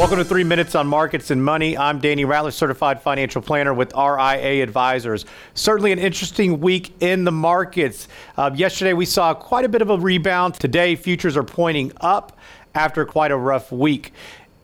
Welcome 0.00 0.16
to 0.16 0.24
Three 0.24 0.44
Minutes 0.44 0.74
on 0.74 0.86
Markets 0.86 1.30
and 1.30 1.44
Money. 1.44 1.76
I'm 1.76 1.98
Danny 1.98 2.24
Ratliff, 2.24 2.54
certified 2.54 3.02
financial 3.02 3.42
planner 3.42 3.74
with 3.74 3.92
RIA 3.94 4.62
Advisors. 4.62 5.26
Certainly 5.52 5.92
an 5.92 5.98
interesting 5.98 6.58
week 6.58 6.94
in 7.00 7.24
the 7.24 7.30
markets. 7.30 8.08
Uh, 8.34 8.50
yesterday 8.54 8.94
we 8.94 9.04
saw 9.04 9.34
quite 9.34 9.66
a 9.66 9.68
bit 9.68 9.82
of 9.82 9.90
a 9.90 9.98
rebound. 9.98 10.54
Today 10.54 10.96
futures 10.96 11.36
are 11.36 11.42
pointing 11.42 11.92
up 12.00 12.38
after 12.74 13.04
quite 13.04 13.30
a 13.30 13.36
rough 13.36 13.70
week. 13.70 14.14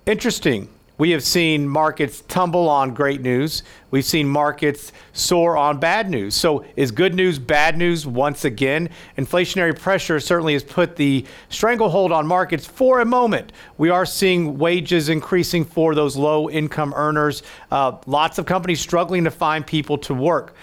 Interesting. 0.07 0.71
We 0.99 1.11
have 1.11 1.23
seen 1.23 1.69
markets 1.69 2.23
tumble 2.23 2.71
on 2.71 2.95
great 2.95 3.21
news. 3.21 3.63
We've 3.91 4.05
seen 4.05 4.27
markets 4.27 4.93
soar 5.13 5.55
on 5.55 5.79
bad 5.79 6.09
news. 6.09 6.35
So, 6.35 6.65
is 6.75 6.91
good 6.91 7.15
news 7.15 7.39
bad 7.39 7.77
news 7.77 8.07
once 8.07 8.47
again? 8.47 8.89
Inflationary 9.19 9.79
pressure 9.79 10.19
certainly 10.21 10.55
has 10.55 10.65
put 10.65 10.97
the 10.97 11.27
stranglehold 11.51 12.13
on 12.13 12.27
markets 12.27 12.65
for 12.65 13.01
a 13.01 13.05
moment. 13.05 13.53
We 13.77 13.91
are 13.91 14.07
seeing 14.07 14.57
wages 14.57 15.11
increasing 15.11 15.67
for 15.67 15.95
those 15.95 16.17
low 16.17 16.49
income 16.49 16.95
earners. 16.97 17.43
Uh, 17.71 17.99
lots 18.07 18.39
of 18.39 18.47
companies 18.47 18.81
struggling 18.81 19.25
to 19.25 19.31
find 19.31 19.67
people 19.67 19.99
to 19.99 20.15
work. 20.15 20.55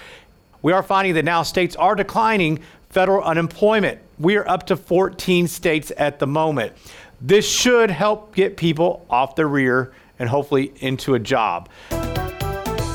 We 0.64 0.74
are 0.74 0.82
finding 0.82 1.14
that 1.14 1.26
now 1.26 1.44
states 1.44 1.76
are 1.76 1.94
declining 1.94 2.60
federal 2.90 3.24
unemployment. 3.24 4.00
We 4.18 4.38
are 4.38 4.48
up 4.50 4.66
to 4.68 4.78
14 4.78 5.48
states 5.48 5.92
at 5.96 6.18
the 6.18 6.26
moment. 6.26 6.74
This 7.22 7.48
should 7.48 7.92
help 7.92 8.34
get 8.34 8.58
people 8.58 9.06
off 9.12 9.36
the 9.36 9.46
rear 9.46 9.94
and 10.24 10.30
hopefully 10.30 10.72
into 10.80 11.16
a 11.16 11.20
job. 11.20 11.68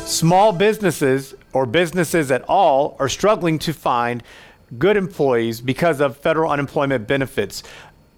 Small 0.06 0.50
businesses 0.50 1.34
or 1.52 1.66
businesses 1.66 2.30
at 2.30 2.42
all 2.48 2.96
are 2.98 3.08
struggling 3.10 3.58
to 3.58 3.74
find 3.74 4.22
good 4.78 4.96
employees 4.96 5.60
because 5.60 6.00
of 6.00 6.16
federal 6.16 6.50
unemployment 6.50 7.06
benefits. 7.06 7.64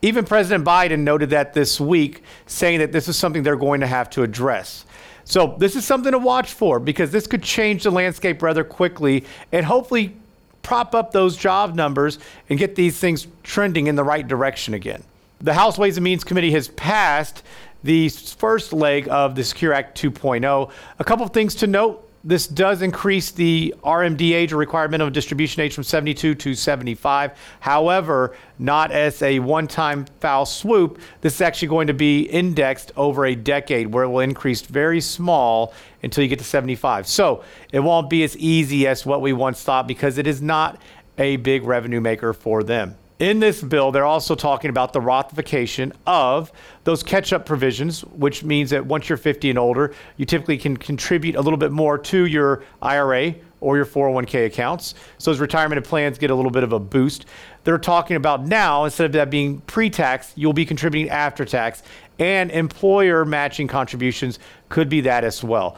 Even 0.00 0.24
President 0.24 0.64
Biden 0.64 1.00
noted 1.00 1.30
that 1.30 1.54
this 1.54 1.80
week, 1.80 2.22
saying 2.46 2.78
that 2.78 2.92
this 2.92 3.08
is 3.08 3.16
something 3.16 3.42
they're 3.42 3.56
going 3.56 3.80
to 3.80 3.88
have 3.88 4.08
to 4.10 4.22
address. 4.22 4.86
So, 5.24 5.56
this 5.58 5.74
is 5.74 5.84
something 5.84 6.12
to 6.12 6.18
watch 6.18 6.52
for 6.52 6.78
because 6.78 7.10
this 7.10 7.26
could 7.26 7.42
change 7.42 7.82
the 7.82 7.90
landscape 7.90 8.40
rather 8.42 8.62
quickly 8.62 9.24
and 9.50 9.66
hopefully 9.66 10.14
prop 10.62 10.94
up 10.94 11.10
those 11.10 11.36
job 11.36 11.74
numbers 11.74 12.20
and 12.48 12.60
get 12.60 12.76
these 12.76 12.96
things 12.96 13.26
trending 13.42 13.88
in 13.88 13.96
the 13.96 14.04
right 14.04 14.26
direction 14.26 14.72
again. 14.72 15.02
The 15.42 15.54
House 15.54 15.78
Ways 15.78 15.96
and 15.96 16.04
Means 16.04 16.22
Committee 16.22 16.52
has 16.52 16.68
passed 16.68 17.42
the 17.82 18.10
first 18.10 18.74
leg 18.74 19.08
of 19.08 19.34
the 19.34 19.42
Secure 19.42 19.72
Act 19.72 19.98
2.0. 19.98 20.70
A 20.98 21.04
couple 21.04 21.24
of 21.24 21.32
things 21.32 21.54
to 21.56 21.66
note. 21.66 22.06
This 22.22 22.46
does 22.46 22.82
increase 22.82 23.30
the 23.30 23.74
RMD 23.82 24.32
age 24.34 24.52
or 24.52 24.58
required 24.58 24.90
minimum 24.90 25.14
distribution 25.14 25.62
age 25.62 25.72
from 25.72 25.84
72 25.84 26.34
to 26.34 26.54
75. 26.54 27.38
However, 27.60 28.36
not 28.58 28.90
as 28.92 29.22
a 29.22 29.38
one 29.38 29.66
time 29.66 30.04
foul 30.20 30.44
swoop. 30.44 31.00
This 31.22 31.36
is 31.36 31.40
actually 31.40 31.68
going 31.68 31.86
to 31.86 31.94
be 31.94 32.24
indexed 32.24 32.92
over 32.98 33.24
a 33.24 33.34
decade 33.34 33.86
where 33.86 34.04
it 34.04 34.08
will 34.08 34.20
increase 34.20 34.60
very 34.60 35.00
small 35.00 35.72
until 36.02 36.22
you 36.22 36.28
get 36.28 36.40
to 36.40 36.44
75. 36.44 37.06
So 37.06 37.42
it 37.72 37.80
won't 37.80 38.10
be 38.10 38.22
as 38.24 38.36
easy 38.36 38.86
as 38.86 39.06
what 39.06 39.22
we 39.22 39.32
once 39.32 39.62
thought 39.62 39.88
because 39.88 40.18
it 40.18 40.26
is 40.26 40.42
not 40.42 40.82
a 41.16 41.36
big 41.36 41.62
revenue 41.62 42.02
maker 42.02 42.34
for 42.34 42.62
them. 42.62 42.96
In 43.20 43.38
this 43.38 43.62
bill, 43.62 43.92
they're 43.92 44.06
also 44.06 44.34
talking 44.34 44.70
about 44.70 44.94
the 44.94 45.00
Rothification 45.00 45.92
of 46.06 46.50
those 46.84 47.02
catch 47.02 47.34
up 47.34 47.44
provisions, 47.44 48.00
which 48.00 48.42
means 48.42 48.70
that 48.70 48.86
once 48.86 49.10
you're 49.10 49.18
50 49.18 49.50
and 49.50 49.58
older, 49.58 49.92
you 50.16 50.24
typically 50.24 50.56
can 50.56 50.74
contribute 50.78 51.36
a 51.36 51.40
little 51.42 51.58
bit 51.58 51.70
more 51.70 51.98
to 51.98 52.24
your 52.24 52.64
IRA 52.80 53.34
or 53.60 53.76
your 53.76 53.84
401k 53.84 54.46
accounts. 54.46 54.94
So 55.18 55.30
those 55.30 55.38
retirement 55.38 55.84
plans 55.84 56.16
get 56.16 56.30
a 56.30 56.34
little 56.34 56.50
bit 56.50 56.62
of 56.62 56.72
a 56.72 56.78
boost. 56.78 57.26
They're 57.64 57.76
talking 57.76 58.16
about 58.16 58.46
now, 58.46 58.86
instead 58.86 59.04
of 59.04 59.12
that 59.12 59.28
being 59.28 59.60
pre 59.60 59.90
tax, 59.90 60.32
you'll 60.34 60.54
be 60.54 60.64
contributing 60.64 61.10
after 61.10 61.44
tax, 61.44 61.82
and 62.18 62.50
employer 62.50 63.26
matching 63.26 63.68
contributions 63.68 64.38
could 64.70 64.88
be 64.88 65.02
that 65.02 65.24
as 65.24 65.44
well. 65.44 65.76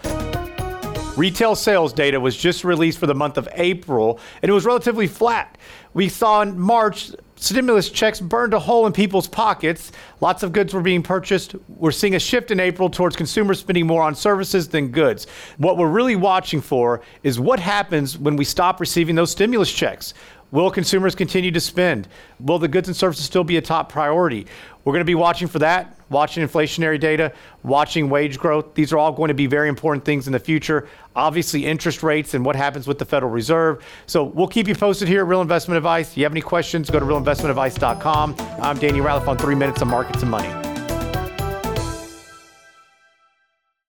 Retail 1.17 1.57
sales 1.57 1.93
data 1.93 2.19
was 2.21 2.37
just 2.37 2.65
released 2.65 2.99
for 2.99 3.07
the 3.07 3.15
month 3.15 3.37
of 3.37 3.49
April, 3.55 4.21
and 4.41 4.49
it 4.49 4.53
was 4.53 4.65
relatively 4.65 5.09
flat. 5.09 5.59
We 5.93 6.09
saw 6.09 6.41
in 6.41 6.59
March 6.59 7.11
stimulus 7.43 7.91
checks 7.91 8.21
burned 8.21 8.55
a 8.55 8.59
hole 8.59 8.87
in 8.87 8.93
people's 8.93 9.27
pockets. 9.27 9.93
Lots 10.21 10.43
of 10.43 10.53
goods 10.53 10.73
were 10.73 10.81
being 10.81 11.03
purchased. 11.03 11.57
We're 11.69 11.91
seeing 11.91 12.15
a 12.15 12.21
shift 12.21 12.51
in 12.51 12.61
April 12.61 12.89
towards 12.89 13.17
consumers 13.17 13.59
spending 13.59 13.87
more 13.87 14.03
on 14.03 14.15
services 14.15 14.69
than 14.69 14.89
goods. 14.89 15.27
What 15.59 15.77
we're 15.77 15.91
really 15.91 16.17
watching 16.17 16.61
for 16.61 17.03
is 17.23 17.41
what 17.41 17.59
happens 17.59 18.17
when 18.17 18.37
we 18.37 18.45
stop 18.45 18.81
receiving 18.81 19.17
those 19.17 19.33
stimulus 19.33 19.73
checks. 19.73 20.15
Will 20.53 20.71
consumers 20.71 21.15
continue 21.15 21.51
to 21.51 21.61
spend? 21.61 22.07
Will 22.39 22.59
the 22.59 22.69
goods 22.69 22.87
and 22.87 22.97
services 22.97 23.25
still 23.25 23.43
be 23.43 23.57
a 23.57 23.63
top 23.63 23.89
priority? 23.89 24.47
We're 24.85 24.93
going 24.93 25.01
to 25.01 25.07
be 25.07 25.15
watching 25.15 25.49
for 25.49 25.59
that, 25.61 25.97
watching 26.11 26.47
inflationary 26.47 27.01
data, 27.01 27.33
watching 27.63 28.11
wage 28.11 28.39
growth. 28.39 28.75
These 28.75 28.93
are 28.93 28.99
all 28.99 29.13
going 29.13 29.29
to 29.29 29.35
be 29.35 29.47
very 29.47 29.71
important 29.71 30.05
things 30.05 30.27
in 30.27 30.33
the 30.35 30.39
future. 30.39 30.89
Obviously, 31.17 31.65
interest 31.65 32.03
rates 32.03 32.35
and 32.35 32.45
what 32.45 32.55
happens 32.55 32.87
with 32.87 32.99
the 32.99 33.07
Federal 33.07 33.33
Reserve. 33.33 33.83
So 34.07 34.25
we'll 34.25 34.47
keep 34.47 34.69
you 34.69 34.75
posted 34.75 35.09
here 35.09 35.23
at 35.23 35.27
Real 35.27 35.41
Investment 35.41 35.79
Advice. 35.79 36.11
If 36.11 36.19
you 36.19 36.25
have 36.25 36.33
any 36.33 36.43
questions, 36.43 36.91
go 36.91 37.01
to 37.01 37.07
realinvestmentadvice.com. 37.07 38.37
I'm 38.61 38.79
Danny 38.79 38.99
Ratliff 38.99 39.27
on 39.27 39.39
three 39.39 39.55
minutes 39.55 39.81
of 39.81 39.89
markets 39.89 40.21
and 40.21 40.31
money. 40.31 40.62